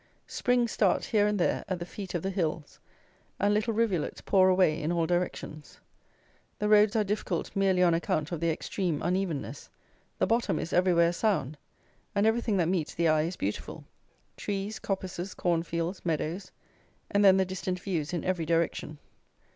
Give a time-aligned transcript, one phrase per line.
[0.25, 2.79] Springs start here and there at the feet of the hills;
[3.39, 5.79] and little rivulets pour away in all directions.
[6.57, 9.69] The roads are difficult merely on account of their extreme unevenness;
[10.17, 11.55] the bottom is everywhere sound,
[12.15, 13.85] and everything that meets the eye is beautiful;
[14.37, 16.51] trees, coppices, corn fields, meadows;
[17.11, 18.97] and then the distant views in every direction.